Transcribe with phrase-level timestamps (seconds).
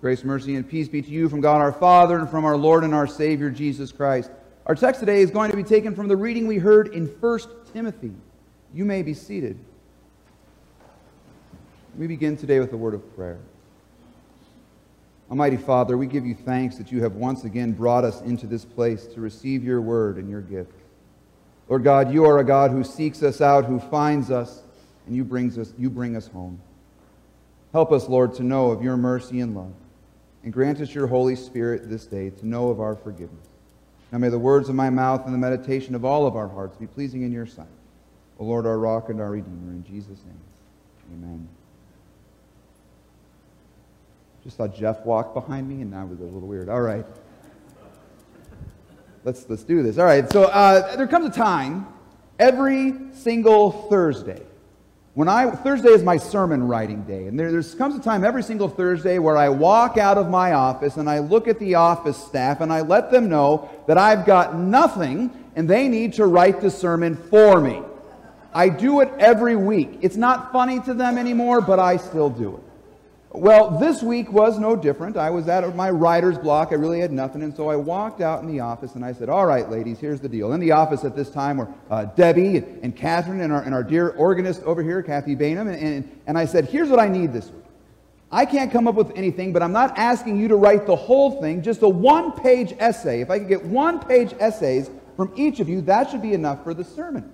[0.00, 2.84] Grace, mercy, and peace be to you from God our Father and from our Lord
[2.84, 4.30] and our Savior Jesus Christ.
[4.64, 7.40] Our text today is going to be taken from the reading we heard in 1
[7.74, 8.12] Timothy.
[8.72, 9.58] You may be seated.
[11.98, 13.40] We begin today with a word of prayer.
[15.28, 18.64] Almighty Father, we give you thanks that you have once again brought us into this
[18.64, 20.72] place to receive your word and your gift.
[21.68, 24.62] Lord God, you are a God who seeks us out, who finds us,
[25.06, 26.58] and you, brings us, you bring us home.
[27.72, 29.74] Help us, Lord, to know of your mercy and love
[30.42, 33.46] and grant us your Holy Spirit this day to know of our forgiveness.
[34.10, 36.76] Now may the words of my mouth and the meditation of all of our hearts
[36.76, 37.66] be pleasing in your sight.
[38.38, 40.40] O Lord, our rock and our redeemer, in Jesus' name,
[41.12, 41.48] amen.
[44.42, 46.70] Just saw Jeff walk behind me, and it was a little weird.
[46.70, 47.04] All right.
[49.22, 49.98] Let's, let's do this.
[49.98, 51.86] All right, so uh, there comes a time
[52.38, 54.42] every single Thursday
[55.14, 58.68] when I, Thursday is my sermon writing day, and there comes a time every single
[58.68, 62.60] Thursday where I walk out of my office and I look at the office staff
[62.60, 66.70] and I let them know that I've got nothing and they need to write the
[66.70, 67.82] sermon for me.
[68.54, 69.98] I do it every week.
[70.00, 72.69] It's not funny to them anymore, but I still do it.
[73.32, 75.16] Well, this week was no different.
[75.16, 76.70] I was at my writer's block.
[76.72, 77.42] I really had nothing.
[77.44, 80.20] And so I walked out in the office and I said, All right, ladies, here's
[80.20, 80.52] the deal.
[80.52, 83.72] In the office at this time were uh, Debbie and, and Catherine and our, and
[83.72, 85.72] our dear organist over here, Kathy Bainham.
[85.72, 87.62] And, and, and I said, Here's what I need this week.
[88.32, 91.40] I can't come up with anything, but I'm not asking you to write the whole
[91.40, 93.20] thing, just a one page essay.
[93.20, 96.64] If I could get one page essays from each of you, that should be enough
[96.64, 97.30] for the sermon.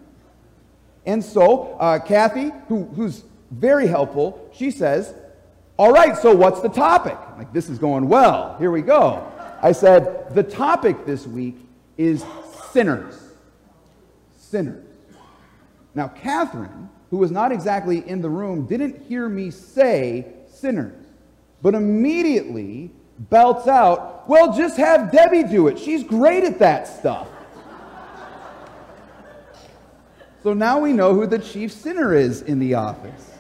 [1.06, 5.14] And so, uh, Kathy, who, who's very helpful, she says,
[5.78, 7.18] all right, so what's the topic?
[7.36, 8.56] like, this is going well.
[8.58, 9.30] Here we go.
[9.60, 11.56] I said, the topic this week
[11.98, 12.24] is
[12.72, 13.14] sinners.
[14.38, 14.84] Sinners.
[15.94, 21.06] Now, Catherine, who was not exactly in the room, didn't hear me say sinners,
[21.62, 25.78] but immediately belts out, well, just have Debbie do it.
[25.78, 27.28] She's great at that stuff.
[30.42, 33.32] so now we know who the chief sinner is in the office.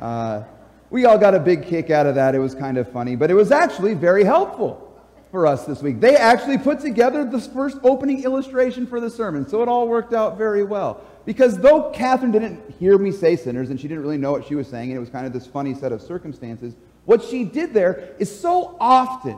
[0.00, 0.44] Uh,
[0.94, 2.36] we all got a big kick out of that.
[2.36, 4.96] It was kind of funny, but it was actually very helpful
[5.32, 5.98] for us this week.
[5.98, 10.14] They actually put together the first opening illustration for the sermon, so it all worked
[10.14, 11.02] out very well.
[11.24, 14.54] Because though Catherine didn't hear me say sinners and she didn't really know what she
[14.54, 17.74] was saying, and it was kind of this funny set of circumstances, what she did
[17.74, 19.36] there is so often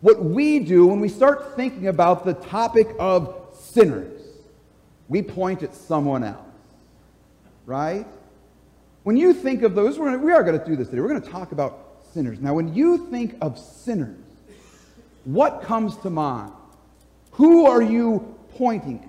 [0.00, 4.22] what we do when we start thinking about the topic of sinners.
[5.08, 6.46] We point at someone else,
[7.66, 8.06] right?
[9.04, 11.00] When you think of those, we're we are going to do this today.
[11.00, 12.40] We're going to talk about sinners.
[12.40, 14.18] Now, when you think of sinners,
[15.24, 16.52] what comes to mind?
[17.32, 19.08] Who are you pointing at?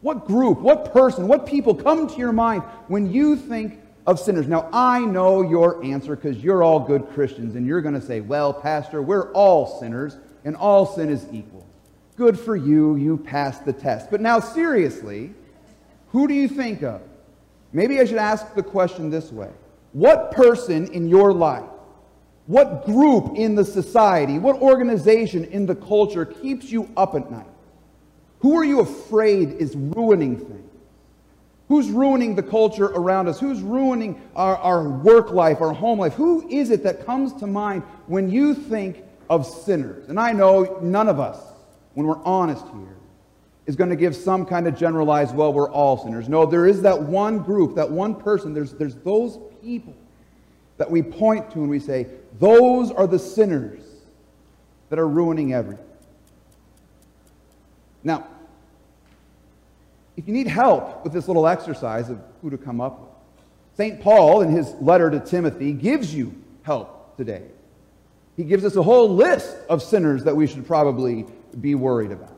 [0.00, 4.46] What group, what person, what people come to your mind when you think of sinners?
[4.46, 8.20] Now, I know your answer because you're all good Christians, and you're going to say,
[8.20, 11.66] Well, Pastor, we're all sinners, and all sin is equal.
[12.16, 14.08] Good for you, you passed the test.
[14.10, 15.34] But now, seriously,
[16.10, 17.00] who do you think of?
[17.72, 19.50] Maybe I should ask the question this way
[19.92, 21.68] What person in your life,
[22.46, 27.46] what group in the society, what organization in the culture keeps you up at night?
[28.40, 30.68] Who are you afraid is ruining things?
[31.68, 33.40] Who's ruining the culture around us?
[33.40, 36.12] Who's ruining our, our work life, our home life?
[36.14, 40.08] Who is it that comes to mind when you think of sinners?
[40.08, 41.38] And I know none of us,
[41.94, 42.96] when we're honest here,
[43.66, 46.28] is going to give some kind of generalized, well, we're all sinners.
[46.28, 48.52] No, there is that one group, that one person.
[48.52, 49.94] There's, there's those people
[50.78, 52.06] that we point to and we say,
[52.40, 53.82] those are the sinners
[54.88, 55.86] that are ruining everything.
[58.02, 58.26] Now,
[60.16, 63.08] if you need help with this little exercise of who to come up with,
[63.76, 64.00] St.
[64.00, 67.42] Paul, in his letter to Timothy, gives you help today.
[68.36, 71.26] He gives us a whole list of sinners that we should probably
[71.60, 72.31] be worried about.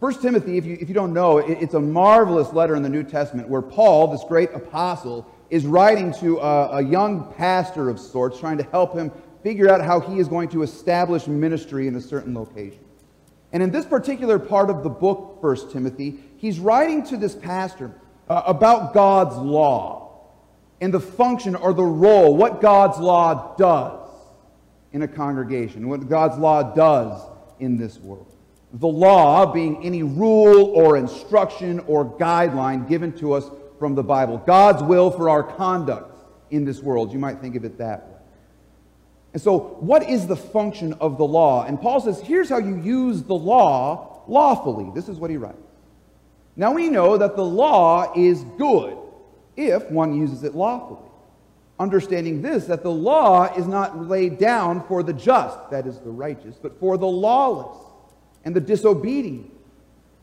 [0.00, 2.88] First Timothy, if you, if you don't know, it, it's a marvelous letter in the
[2.88, 7.98] New Testament where Paul, this great apostle, is writing to a, a young pastor of
[7.98, 9.10] sorts, trying to help him
[9.42, 12.84] figure out how he is going to establish ministry in a certain location.
[13.52, 17.92] And in this particular part of the book, First Timothy, he's writing to this pastor
[18.28, 20.28] uh, about God's law
[20.80, 24.08] and the function or the role, what God's law does
[24.92, 27.20] in a congregation, what God's law does
[27.58, 28.27] in this world.
[28.72, 34.38] The law being any rule or instruction or guideline given to us from the Bible.
[34.38, 36.18] God's will for our conduct
[36.50, 37.12] in this world.
[37.12, 38.14] You might think of it that way.
[39.32, 41.64] And so, what is the function of the law?
[41.64, 44.90] And Paul says, here's how you use the law lawfully.
[44.94, 45.56] This is what he writes.
[46.56, 48.96] Now we know that the law is good
[49.56, 51.08] if one uses it lawfully.
[51.78, 56.10] understanding this that the law is not laid down for the just, that is the
[56.10, 57.87] righteous, but for the lawless
[58.48, 59.52] and the disobedient,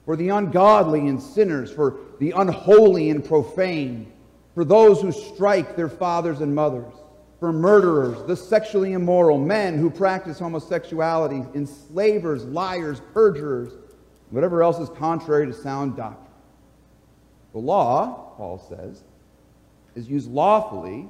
[0.04, 4.12] for the ungodly and sinners, for the unholy and profane,
[4.56, 6.92] for those who strike their fathers and mothers,
[7.40, 13.74] for murderers, the sexually immoral, men who practice homosexuality, enslavers, liars, perjurers,
[14.32, 16.34] whatever else is contrary to sound doctrine.
[17.54, 19.04] The law, Paul says,
[19.94, 21.08] is used lawfully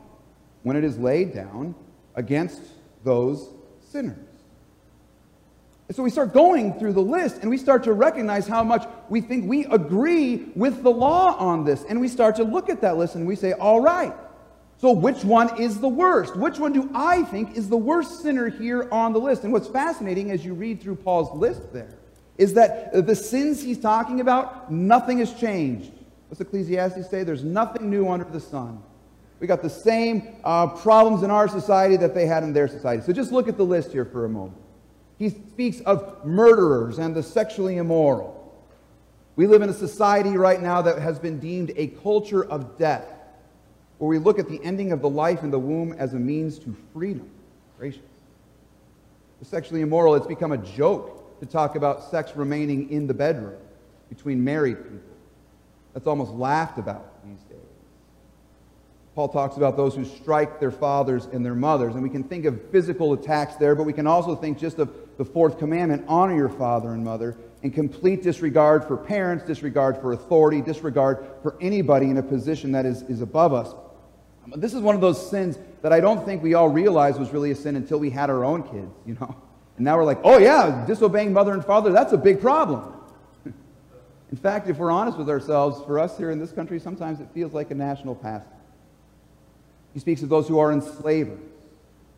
[0.64, 1.76] when it is laid down
[2.16, 2.62] against
[3.06, 3.54] those
[3.90, 4.35] sinners.
[5.88, 8.88] And so we start going through the list and we start to recognize how much
[9.08, 11.84] we think we agree with the law on this.
[11.88, 14.14] And we start to look at that list and we say, all right,
[14.78, 16.36] so which one is the worst?
[16.36, 19.44] Which one do I think is the worst sinner here on the list?
[19.44, 21.98] And what's fascinating as you read through Paul's list there
[22.38, 25.92] is that the sins he's talking about, nothing has changed.
[26.28, 27.24] What's Ecclesiastes say?
[27.24, 28.82] There's nothing new under the sun.
[29.40, 33.04] We got the same uh, problems in our society that they had in their society.
[33.04, 34.58] So just look at the list here for a moment.
[35.18, 38.34] He speaks of murderers and the sexually immoral.
[39.36, 43.08] We live in a society right now that has been deemed a culture of death,
[43.98, 46.60] where we look at the ending of the life in the womb as a means
[46.60, 47.30] to freedom.
[47.78, 48.02] Gracious.
[49.40, 53.58] The sexually immoral, it's become a joke to talk about sex remaining in the bedroom
[54.10, 55.00] between married people.
[55.94, 57.15] That's almost laughed about.
[59.16, 61.94] Paul talks about those who strike their fathers and their mothers.
[61.94, 64.94] And we can think of physical attacks there, but we can also think just of
[65.18, 70.12] the fourth commandment honor your father and mother, and complete disregard for parents, disregard for
[70.12, 73.74] authority, disregard for anybody in a position that is, is above us.
[74.58, 77.52] This is one of those sins that I don't think we all realized was really
[77.52, 79.34] a sin until we had our own kids, you know?
[79.78, 82.94] And now we're like, oh yeah, disobeying mother and father, that's a big problem.
[83.46, 87.30] in fact, if we're honest with ourselves, for us here in this country, sometimes it
[87.34, 88.52] feels like a national pastime.
[89.96, 91.40] He speaks of those who are enslavers,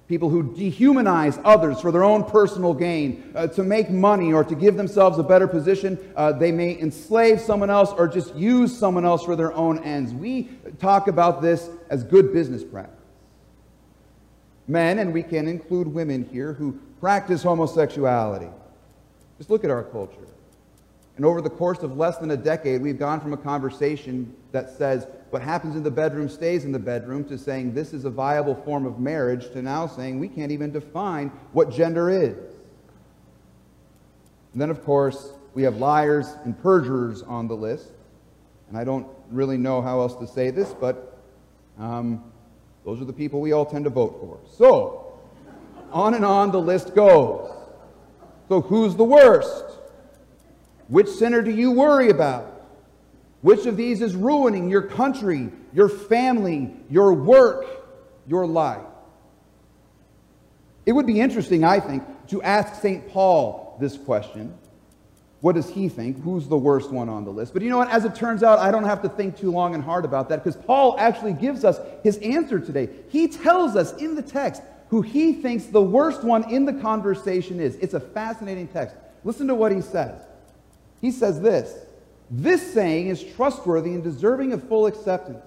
[0.07, 4.56] people who dehumanize others for their own personal gain, uh, to make money or to
[4.56, 5.97] give themselves a better position.
[6.15, 10.12] Uh, they may enslave someone else or just use someone else for their own ends.
[10.12, 12.95] We talk about this as good business practice.
[14.68, 18.50] Men, and we can include women here, who practice homosexuality.
[19.38, 20.18] Just look at our culture.
[21.15, 24.71] And over the course of less than a decade, we've gone from a conversation that
[24.71, 28.09] says what happens in the bedroom stays in the bedroom to saying this is a
[28.09, 32.38] viable form of marriage to now saying we can't even define what gender is.
[34.53, 37.91] And then, of course, we have liars and perjurers on the list.
[38.69, 41.19] And I don't really know how else to say this, but
[41.77, 42.23] um,
[42.85, 44.39] those are the people we all tend to vote for.
[44.57, 45.19] So,
[45.91, 47.51] on and on the list goes.
[48.50, 49.65] So, who's the worst?
[50.88, 52.56] Which sinner do you worry about?
[53.41, 57.65] Which of these is ruining your country, your family, your work,
[58.27, 58.85] your life?
[60.85, 63.09] It would be interesting, I think, to ask St.
[63.09, 64.57] Paul this question.
[65.41, 66.23] What does he think?
[66.23, 67.53] Who's the worst one on the list?
[67.53, 67.91] But you know what?
[67.91, 70.43] As it turns out, I don't have to think too long and hard about that
[70.43, 72.89] because Paul actually gives us his answer today.
[73.09, 77.59] He tells us in the text who he thinks the worst one in the conversation
[77.59, 77.75] is.
[77.75, 78.95] It's a fascinating text.
[79.23, 80.19] Listen to what he says.
[81.01, 81.73] He says this
[82.29, 85.45] This saying is trustworthy and deserving of full acceptance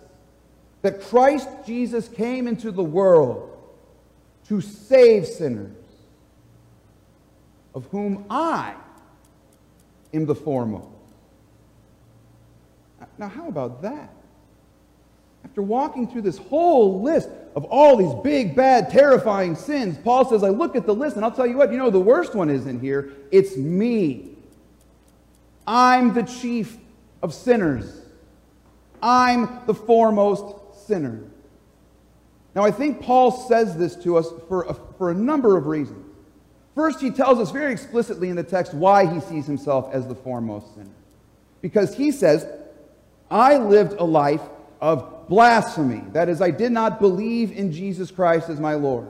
[0.82, 3.47] that Christ Jesus came into the world
[4.49, 5.77] to save sinners,
[7.75, 8.75] of whom I
[10.14, 10.88] am the foremost.
[13.19, 14.11] Now, how about that?
[15.45, 20.43] After walking through this whole list of all these big, bad, terrifying sins, Paul says,
[20.43, 22.50] I look at the list and I'll tell you what, you know, the worst one
[22.50, 23.12] is in here.
[23.31, 24.37] It's me.
[25.73, 26.77] I'm the chief
[27.23, 28.03] of sinners.
[29.00, 31.23] I'm the foremost sinner.
[32.57, 36.05] Now, I think Paul says this to us for a, for a number of reasons.
[36.75, 40.15] First, he tells us very explicitly in the text why he sees himself as the
[40.17, 40.91] foremost sinner.
[41.61, 42.49] Because he says,
[43.31, 44.43] I lived a life
[44.81, 46.03] of blasphemy.
[46.15, 49.07] That is, I did not believe in Jesus Christ as my Lord.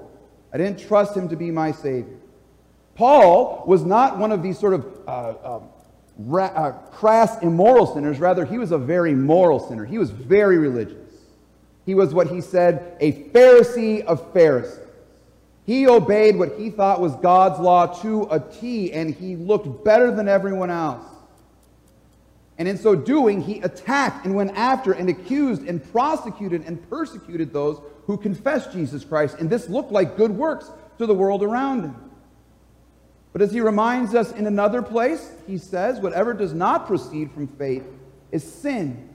[0.53, 2.19] I didn't trust him to be my Savior.
[2.97, 5.63] Paul was not one of these sort of uh, um,
[6.27, 8.19] ra- uh, crass immoral sinners.
[8.19, 9.85] Rather, he was a very moral sinner.
[9.85, 10.97] He was very religious.
[11.87, 14.79] He was what he said, a Pharisee of Pharisees.
[15.65, 20.11] He obeyed what he thought was God's law to a T, and he looked better
[20.11, 21.07] than everyone else.
[22.59, 27.53] And in so doing, he attacked and went after and accused and prosecuted and persecuted
[27.53, 29.37] those who confessed Jesus Christ.
[29.39, 32.10] And this looked like good works to the world around him.
[33.33, 37.47] But as he reminds us in another place, he says, whatever does not proceed from
[37.47, 37.85] faith
[38.33, 39.09] is sin.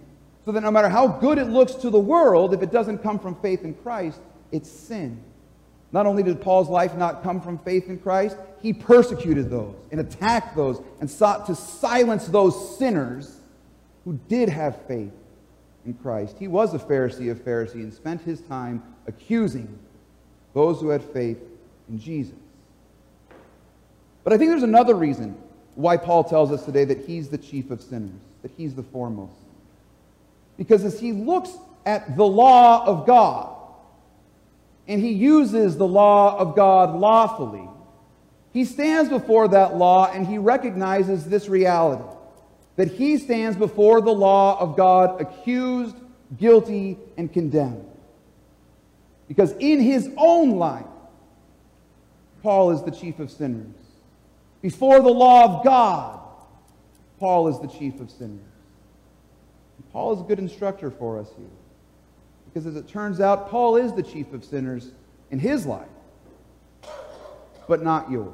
[0.45, 3.19] So that no matter how good it looks to the world, if it doesn't come
[3.19, 4.19] from faith in Christ,
[4.51, 5.22] it's sin.
[5.91, 10.00] Not only did Paul's life not come from faith in Christ, he persecuted those and
[10.00, 13.39] attacked those and sought to silence those sinners
[14.03, 15.13] who did have faith
[15.86, 16.38] in Christ.
[16.38, 19.79] He was a Pharisee of Pharisees and spent his time accusing
[20.53, 21.39] those who had faith
[21.89, 22.36] in Jesus.
[24.25, 25.38] But I think there's another reason
[25.75, 29.38] why Paul tells us today that he's the chief of sinners, that he's the foremost.
[30.58, 31.51] Because as he looks
[31.86, 33.55] at the law of God,
[34.88, 37.70] and he uses the law of God lawfully,
[38.51, 42.03] he stands before that law and he recognizes this reality
[42.77, 45.96] that he stands before the law of God accused,
[46.38, 47.86] guilty, and condemned.
[49.27, 50.86] Because in his own life,
[52.44, 53.85] Paul is the chief of sinners.
[54.65, 56.19] Before the law of God,
[57.19, 58.39] Paul is the chief of sinners.
[59.77, 61.45] And Paul is a good instructor for us here.
[62.48, 64.89] Because as it turns out, Paul is the chief of sinners
[65.29, 65.88] in his life,
[67.67, 68.34] but not yours.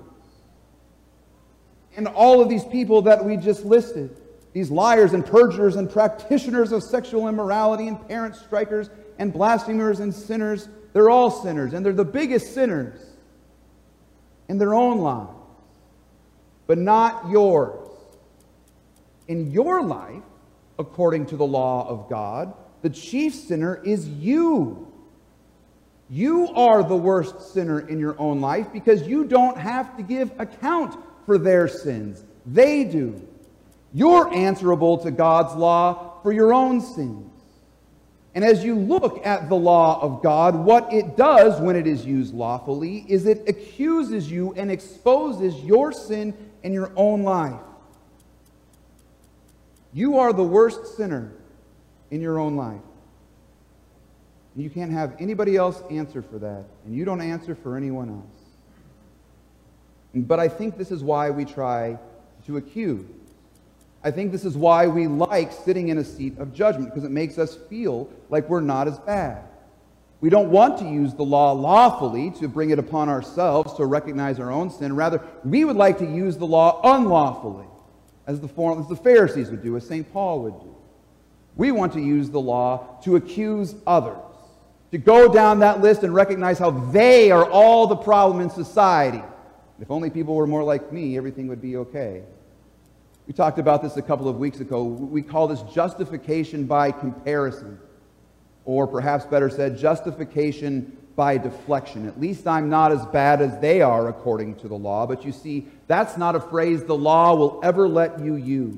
[1.97, 4.17] And all of these people that we just listed,
[4.53, 10.15] these liars and perjurers and practitioners of sexual immorality and parent strikers and blasphemers and
[10.15, 13.01] sinners, they're all sinners, and they're the biggest sinners
[14.47, 15.40] in their own lives,
[16.71, 17.85] but not yours.
[19.27, 20.23] In your life,
[20.79, 24.89] according to the law of God, the chief sinner is you.
[26.09, 30.31] You are the worst sinner in your own life because you don't have to give
[30.39, 32.23] account for their sins.
[32.45, 33.21] They do.
[33.91, 37.30] You're answerable to God's law for your own sins.
[38.33, 42.05] And as you look at the law of God, what it does when it is
[42.05, 46.33] used lawfully is it accuses you and exposes your sin
[46.63, 47.59] in your own life.
[49.93, 51.33] You are the worst sinner
[52.09, 52.79] in your own life.
[54.55, 58.41] You can't have anybody else answer for that, and you don't answer for anyone else.
[60.13, 61.97] But I think this is why we try
[62.45, 63.05] to accuse.
[64.03, 67.11] I think this is why we like sitting in a seat of judgment, because it
[67.11, 69.43] makes us feel like we're not as bad.
[70.21, 74.39] We don't want to use the law lawfully to bring it upon ourselves to recognize
[74.39, 74.95] our own sin.
[74.95, 77.65] Rather, we would like to use the law unlawfully,
[78.27, 78.47] as the,
[78.79, 80.11] as the Pharisees would do, as St.
[80.13, 80.75] Paul would do.
[81.55, 84.17] We want to use the law to accuse others,
[84.91, 89.23] to go down that list and recognize how they are all the problem in society.
[89.79, 92.23] If only people were more like me, everything would be okay.
[93.31, 94.83] We talked about this a couple of weeks ago.
[94.83, 97.79] We call this justification by comparison,
[98.65, 102.09] or perhaps better said, justification by deflection.
[102.09, 105.07] At least I'm not as bad as they are according to the law.
[105.07, 108.75] But you see, that's not a phrase the law will ever let you use.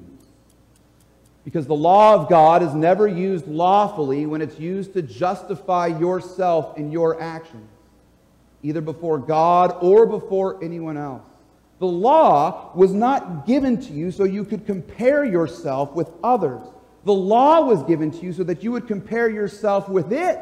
[1.44, 6.78] Because the law of God is never used lawfully when it's used to justify yourself
[6.78, 7.72] in your actions,
[8.62, 11.24] either before God or before anyone else.
[11.84, 16.62] The law was not given to you so you could compare yourself with others.
[17.04, 20.40] The law was given to you so that you would compare yourself with it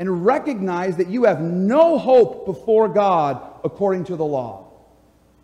[0.00, 4.66] and recognize that you have no hope before God according to the law.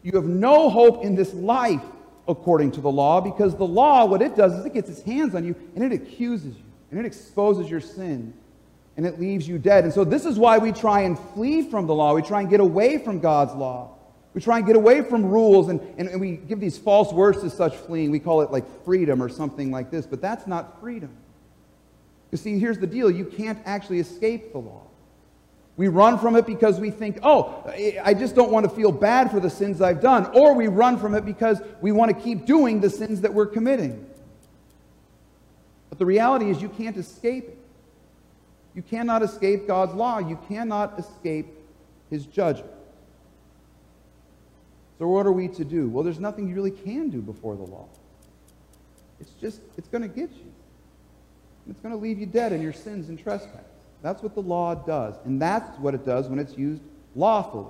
[0.03, 1.85] You have no hope in this life
[2.27, 5.37] according to the law because the law, what it does is it gets its hands
[5.37, 8.35] on you and it accuses you and it exposes your sin
[8.97, 9.85] and it leaves you dead.
[9.85, 12.17] And so this is why we try and flee from the law.
[12.17, 13.93] We try and get away from God's law.
[14.35, 17.43] We try and get away from rules and, and, and, we give these false words
[17.43, 18.11] to such fleeing.
[18.11, 21.11] We call it like freedom or something like this, but that's not freedom.
[22.31, 24.83] You see, here's the deal you can't actually escape the law.
[25.77, 27.65] We run from it because we think, oh,
[28.03, 30.27] I just don't want to feel bad for the sins I've done.
[30.35, 33.47] Or we run from it because we want to keep doing the sins that we're
[33.47, 34.07] committing.
[35.89, 37.59] But the reality is, you can't escape it.
[38.75, 40.19] You cannot escape God's law.
[40.19, 41.47] You cannot escape
[42.11, 42.71] His judgment.
[45.03, 45.89] So, what are we to do?
[45.89, 47.89] Well, there's nothing you really can do before the law.
[49.19, 50.53] It's just, it's going to get you.
[51.69, 53.67] It's going to leave you dead in your sins and trespasses.
[54.01, 55.17] That's what the law does.
[55.25, 56.83] And that's what it does when it's used
[57.17, 57.67] lawfully.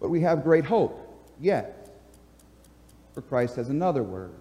[0.00, 1.96] But we have great hope yet.
[3.14, 4.34] For Christ has another word.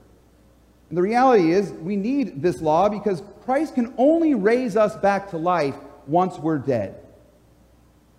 [0.89, 5.29] And the reality is, we need this law because Christ can only raise us back
[5.29, 5.75] to life
[6.07, 7.04] once we're dead.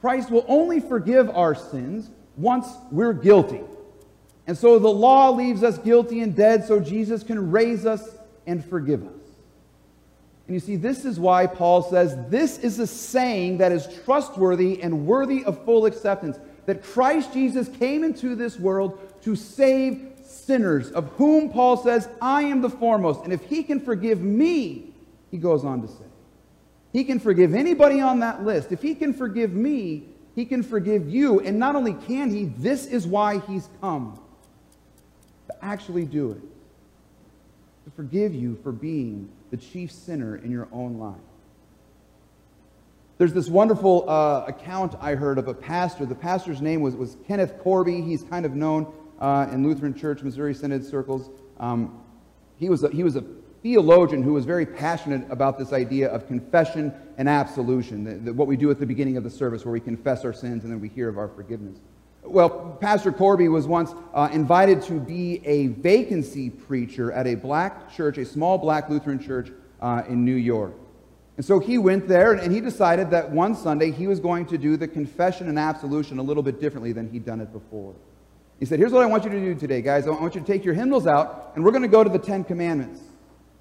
[0.00, 3.61] Christ will only forgive our sins once we're guilty.
[4.47, 8.09] And so the law leaves us guilty and dead, so Jesus can raise us
[8.47, 9.12] and forgive us.
[10.47, 14.81] And you see, this is why Paul says this is a saying that is trustworthy
[14.81, 20.91] and worthy of full acceptance that Christ Jesus came into this world to save sinners,
[20.93, 23.25] of whom Paul says, I am the foremost.
[23.25, 24.93] And if he can forgive me,
[25.31, 26.06] he goes on to say,
[26.97, 28.73] He can forgive anybody on that list.
[28.73, 31.41] If he can forgive me, he can forgive you.
[31.41, 34.19] And not only can he, this is why he's come
[35.49, 36.41] to actually do it.
[37.85, 41.17] To forgive you for being the chief sinner in your own life.
[43.19, 46.07] There's this wonderful uh, account I heard of a pastor.
[46.07, 48.07] The pastor's name was, was Kenneth Korby.
[48.07, 51.29] He's kind of known uh, in Lutheran Church, Missouri Synod circles.
[51.61, 52.03] Um,
[52.57, 53.25] he, was a, he was a
[53.63, 58.47] theologian who was very passionate about this idea of confession and absolution, the, the, what
[58.47, 60.81] we do at the beginning of the service, where we confess our sins and then
[60.81, 61.79] we hear of our forgiveness.
[62.23, 67.93] Well, Pastor Korby was once uh, invited to be a vacancy preacher at a black
[67.95, 70.75] church, a small black Lutheran church uh, in New York.
[71.37, 74.59] And so he went there and he decided that one Sunday he was going to
[74.59, 77.95] do the confession and absolution a little bit differently than he'd done it before.
[78.59, 80.07] He said, Here's what I want you to do today, guys.
[80.07, 82.19] I want you to take your hymnals out and we're going to go to the
[82.19, 83.01] Ten Commandments.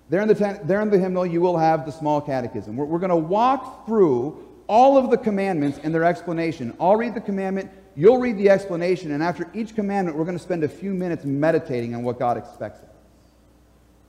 [0.10, 2.78] There in the, there in the hymnal, you will have the small catechism.
[2.78, 6.76] We're, we're going to walk through all of the commandments and their explanation.
[6.80, 10.44] I'll read the commandment, you'll read the explanation, and after each commandment, we're going to
[10.44, 12.96] spend a few minutes meditating on what God expects of us.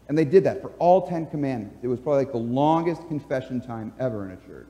[0.08, 1.78] And they did that for all Ten Commandments.
[1.82, 4.68] It was probably like the longest confession time ever in a church.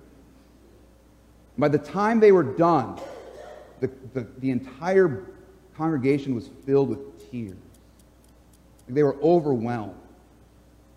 [1.59, 2.99] By the time they were done,
[3.81, 5.27] the, the, the entire
[5.77, 7.57] congregation was filled with tears.
[8.89, 9.95] They were overwhelmed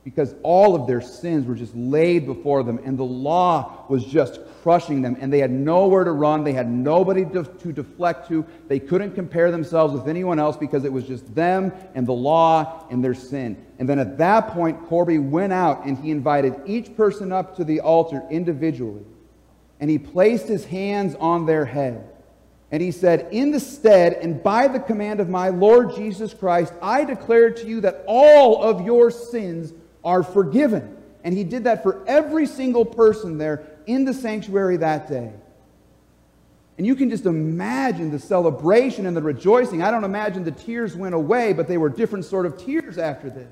[0.10, 4.40] because all of their sins were just laid before them, and the law was just
[4.64, 6.44] crushing them, and they had nowhere to run.
[6.44, 8.44] They had nobody to, to, deflect to.
[8.68, 12.88] They couldn't compare themselves with anyone else because it was just them and the law
[12.90, 13.64] and their sin.
[13.78, 17.64] And then at that point, Korby went out and he invited each person up to
[17.64, 19.06] the altar individually,
[19.80, 22.10] and he placed his hands on their head.
[22.72, 26.74] And he said, In the stead and by the command of my Lord Jesus Christ,
[26.82, 29.72] I declare to you that all of your sins
[30.04, 30.98] are forgiven.
[31.24, 35.34] And he did that for every single person there in the sanctuary that day.
[36.78, 39.84] And you can just imagine the celebration and the rejoicing.
[39.84, 43.30] I don't imagine the tears went away, but they were different sort of tears after
[43.30, 43.52] this.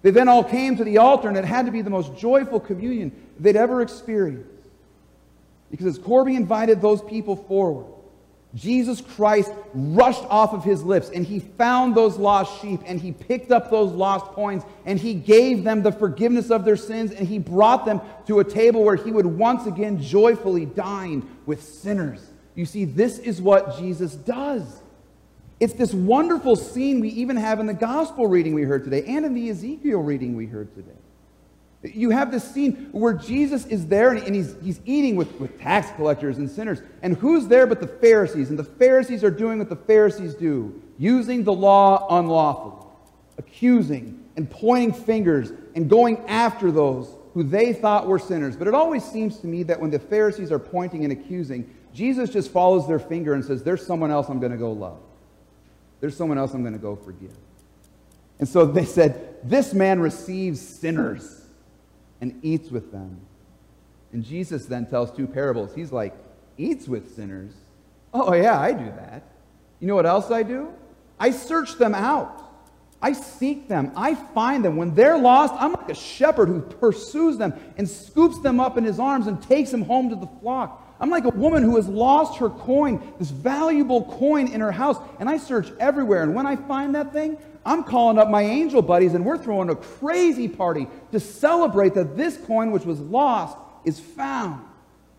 [0.00, 2.58] They then all came to the altar, and it had to be the most joyful
[2.58, 4.48] communion they'd ever experienced.
[5.70, 7.84] Because as Korby invited those people forward,
[8.54, 13.12] Jesus Christ rushed off of his lips and he found those lost sheep and he
[13.12, 17.28] picked up those lost coins and he gave them the forgiveness of their sins and
[17.28, 22.26] he brought them to a table where he would once again joyfully dine with sinners.
[22.54, 24.80] You see, this is what Jesus does.
[25.60, 29.26] It's this wonderful scene we even have in the gospel reading we heard today and
[29.26, 30.97] in the Ezekiel reading we heard today.
[31.82, 35.90] You have this scene where Jesus is there and he's, he's eating with, with tax
[35.92, 36.82] collectors and sinners.
[37.02, 38.50] And who's there but the Pharisees?
[38.50, 42.84] And the Pharisees are doing what the Pharisees do using the law unlawfully,
[43.38, 48.56] accusing and pointing fingers and going after those who they thought were sinners.
[48.56, 52.30] But it always seems to me that when the Pharisees are pointing and accusing, Jesus
[52.30, 54.98] just follows their finger and says, There's someone else I'm going to go love.
[56.00, 57.36] There's someone else I'm going to go forgive.
[58.40, 61.44] And so they said, This man receives sinners
[62.20, 63.20] and eats with them.
[64.12, 65.74] And Jesus then tells two parables.
[65.74, 66.14] He's like,
[66.56, 67.52] eats with sinners.
[68.12, 69.22] Oh, yeah, I do that.
[69.80, 70.72] You know what else I do?
[71.18, 72.44] I search them out.
[73.00, 73.92] I seek them.
[73.94, 74.76] I find them.
[74.76, 78.84] When they're lost, I'm like a shepherd who pursues them and scoops them up in
[78.84, 80.84] his arms and takes them home to the flock.
[81.00, 84.96] I'm like a woman who has lost her coin, this valuable coin in her house,
[85.20, 86.24] and I search everywhere.
[86.24, 89.68] And when I find that thing, I'm calling up my angel buddies and we're throwing
[89.68, 94.64] a crazy party to celebrate that this coin, which was lost, is found.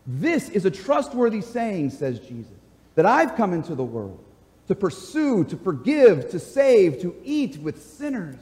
[0.07, 2.51] This is a trustworthy saying, says Jesus,
[2.95, 4.23] that I've come into the world
[4.67, 8.39] to pursue, to forgive, to save, to eat with sinners.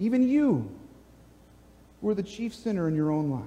[0.00, 0.68] Even you,
[2.00, 3.44] who are the chief sinner in your own life.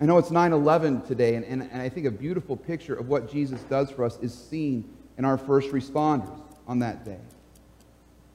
[0.00, 3.08] I know it's 9 11 today, and, and, and I think a beautiful picture of
[3.08, 7.20] what Jesus does for us is seen and our first responders on that day.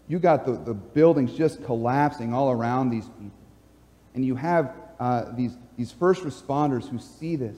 [0.07, 3.31] You got the, the buildings just collapsing all around these people.
[4.15, 7.57] And you have uh, these, these first responders who see this.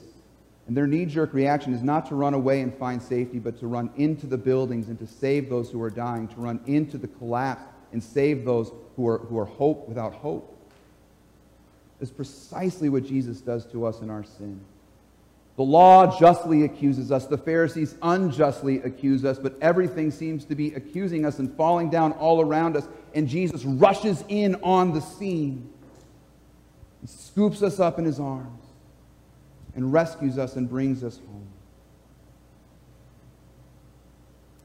[0.68, 3.68] And their knee jerk reaction is not to run away and find safety, but to
[3.68, 7.08] run into the buildings and to save those who are dying, to run into the
[7.08, 10.58] collapse and save those who are, who are hope without hope.
[12.00, 14.60] It's precisely what Jesus does to us in our sin.
[15.62, 17.28] The law justly accuses us.
[17.28, 22.14] The Pharisees unjustly accuse us, but everything seems to be accusing us and falling down
[22.14, 22.88] all around us.
[23.14, 25.72] And Jesus rushes in on the scene,
[27.02, 28.64] he scoops us up in his arms,
[29.76, 31.48] and rescues us and brings us home.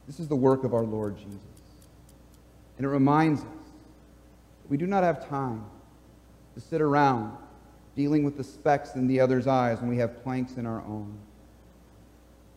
[0.07, 1.37] This is the work of our Lord Jesus.
[2.79, 3.47] And it reminds us
[4.63, 5.63] that we do not have time
[6.55, 7.37] to sit around
[7.97, 11.19] dealing with the specks in the other's eyes when we have planks in our own.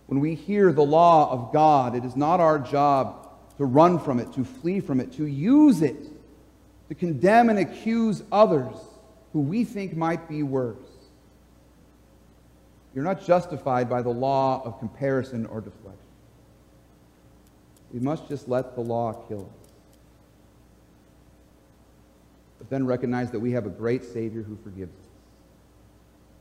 [0.07, 4.19] When we hear the law of God, it is not our job to run from
[4.19, 5.97] it, to flee from it, to use it
[6.89, 8.75] to condemn and accuse others
[9.31, 10.77] who we think might be worse.
[12.93, 15.99] You're not justified by the law of comparison or deflection.
[17.93, 19.69] We must just let the law kill us.
[22.57, 25.08] But then recognize that we have a great Savior who forgives us.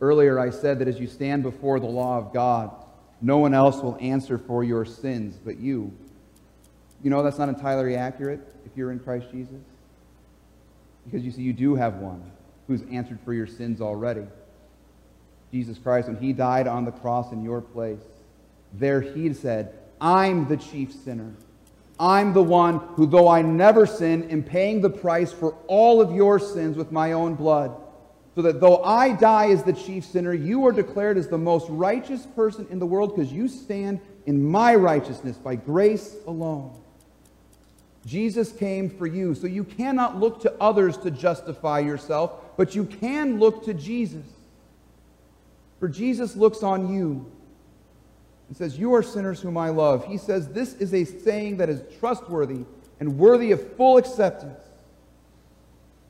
[0.01, 2.71] Earlier, I said that as you stand before the law of God,
[3.21, 5.93] no one else will answer for your sins but you.
[7.03, 9.61] You know that's not entirely accurate if you're in Christ Jesus.
[11.05, 12.23] Because you see, you do have one
[12.67, 14.27] who's answered for your sins already.
[15.51, 18.03] Jesus Christ, when he died on the cross in your place,
[18.75, 21.33] there he said, I'm the chief sinner.
[21.99, 26.13] I'm the one who, though I never sinned, am paying the price for all of
[26.13, 27.75] your sins with my own blood.
[28.39, 31.67] So that though I die as the chief sinner, you are declared as the most
[31.69, 36.81] righteous person in the world because you stand in my righteousness by grace alone.
[38.07, 42.85] Jesus came for you, so you cannot look to others to justify yourself, but you
[42.85, 44.27] can look to Jesus.
[45.81, 47.29] For Jesus looks on you
[48.47, 50.07] and says, You are sinners whom I love.
[50.07, 52.67] He says, This is a saying that is trustworthy
[53.01, 54.61] and worthy of full acceptance.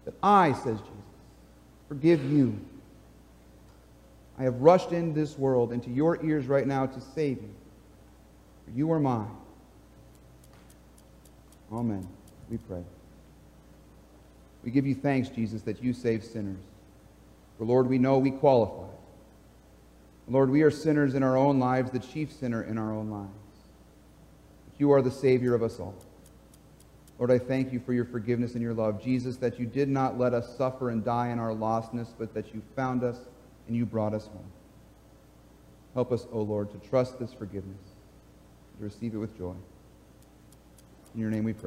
[0.04, 0.97] That I, says Jesus,
[1.88, 2.58] forgive you.
[4.38, 7.54] I have rushed in this world into your ears right now to save you.
[8.64, 9.30] For you are mine.
[11.72, 12.06] Amen.
[12.48, 12.84] We pray.
[14.62, 16.60] We give you thanks, Jesus, that you save sinners.
[17.58, 18.88] For, Lord, we know we qualify.
[20.28, 23.30] Lord, we are sinners in our own lives, the chief sinner in our own lives.
[24.70, 25.94] But you are the Savior of us all.
[27.18, 29.02] Lord, I thank you for your forgiveness and your love.
[29.02, 32.54] Jesus, that you did not let us suffer and die in our lostness, but that
[32.54, 33.18] you found us
[33.66, 34.50] and you brought us home.
[35.94, 37.80] Help us, O Lord, to trust this forgiveness,
[38.78, 39.54] to receive it with joy.
[41.14, 41.66] In your name we pray.